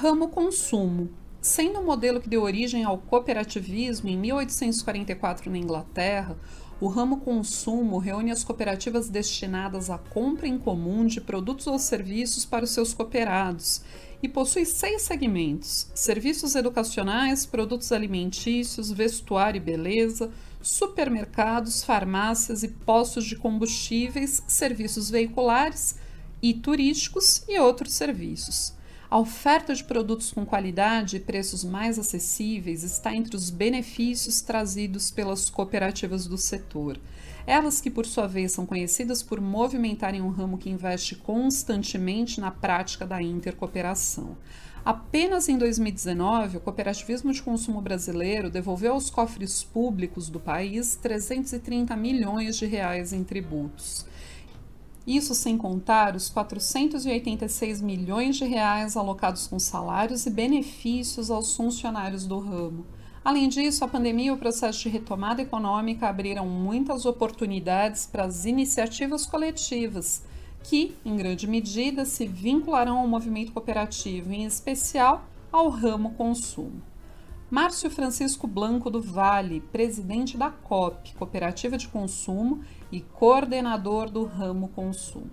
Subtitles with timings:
[0.00, 1.10] Ramo consumo.
[1.40, 6.38] Sendo um modelo que deu origem ao cooperativismo em 1844 na Inglaterra,
[6.80, 12.44] o ramo consumo reúne as cooperativas destinadas à compra em comum de produtos ou serviços
[12.44, 13.82] para os seus cooperados
[14.22, 20.30] e possui seis segmentos: serviços educacionais, produtos alimentícios, vestuário e beleza,
[20.62, 25.96] supermercados, farmácias e postos de combustíveis, serviços veiculares
[26.40, 28.77] e turísticos e outros serviços.
[29.10, 35.10] A oferta de produtos com qualidade e preços mais acessíveis está entre os benefícios trazidos
[35.10, 37.00] pelas cooperativas do setor.
[37.46, 42.50] Elas que, por sua vez, são conhecidas por movimentarem um ramo que investe constantemente na
[42.50, 44.36] prática da intercooperação.
[44.84, 51.96] Apenas em 2019, o cooperativismo de consumo brasileiro devolveu aos cofres públicos do país 330
[51.96, 54.04] milhões de reais em tributos.
[55.08, 62.26] Isso sem contar os 486 milhões de reais alocados com salários e benefícios aos funcionários
[62.26, 62.84] do ramo.
[63.24, 68.44] Além disso, a pandemia e o processo de retomada econômica abriram muitas oportunidades para as
[68.44, 70.22] iniciativas coletivas,
[70.62, 76.82] que, em grande medida, se vincularão ao movimento cooperativo, em especial ao ramo consumo.
[77.50, 84.68] Márcio Francisco Blanco do Vale, presidente da COP, Cooperativa de Consumo, e coordenador do ramo
[84.68, 85.30] consumo.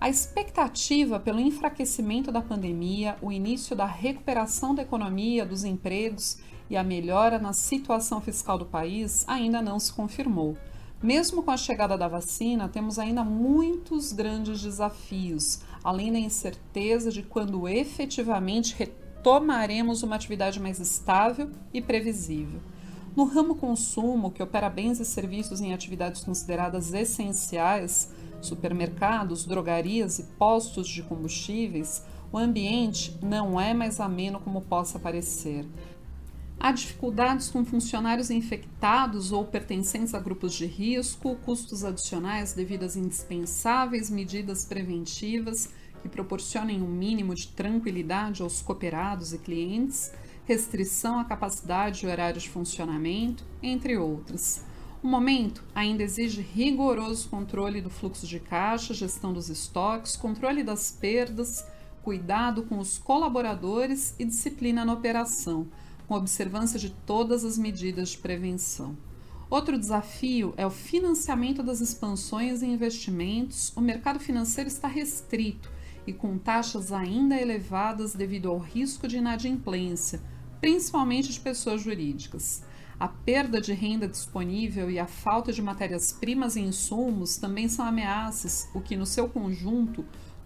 [0.00, 6.38] A expectativa pelo enfraquecimento da pandemia, o início da recuperação da economia, dos empregos
[6.70, 10.56] e a melhora na situação fiscal do país ainda não se confirmou.
[11.02, 17.22] Mesmo com a chegada da vacina, temos ainda muitos grandes desafios, além da incerteza de
[17.22, 18.74] quando efetivamente
[19.24, 22.60] tomaremos uma atividade mais estável e previsível.
[23.16, 30.24] No ramo consumo, que opera bens e serviços em atividades consideradas essenciais, supermercados, drogarias e
[30.38, 35.66] postos de combustíveis, o ambiente não é mais ameno como possa parecer.
[36.60, 42.94] Há dificuldades com funcionários infectados ou pertencentes a grupos de risco, custos adicionais devido às
[42.94, 45.70] indispensáveis medidas preventivas
[46.04, 50.12] que proporcionem um mínimo de tranquilidade aos cooperados e clientes,
[50.44, 54.62] restrição à capacidade e horário de funcionamento, entre outras.
[55.02, 60.90] O momento ainda exige rigoroso controle do fluxo de caixa, gestão dos estoques, controle das
[60.90, 61.64] perdas,
[62.02, 65.66] cuidado com os colaboradores e disciplina na operação,
[66.06, 68.94] com observância de todas as medidas de prevenção.
[69.48, 73.72] Outro desafio é o financiamento das expansões e investimentos.
[73.74, 75.72] O mercado financeiro está restrito
[76.06, 80.20] e com taxas ainda elevadas devido ao risco de inadimplência,
[80.60, 82.62] principalmente de pessoas jurídicas.
[82.98, 88.68] A perda de renda disponível e a falta de matérias-primas e insumos também são ameaças,
[88.72, 90.04] o que, no seu conjunto,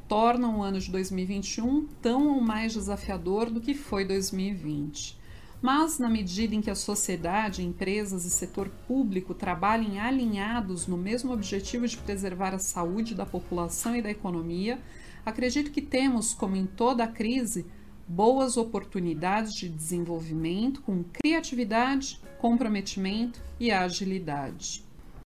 [0.09, 5.19] torna o ano de 2021 tão ou mais desafiador do que foi 2020.
[5.61, 11.33] Mas, na medida em que a sociedade, empresas e setor público trabalhem alinhados no mesmo
[11.33, 14.81] objetivo de preservar a saúde da população e da economia,
[15.29, 17.67] acredito que temos, como em toda a crise,
[18.07, 24.88] boas oportunidades de desenvolvimento com criatividade, comprometimento e agilidade.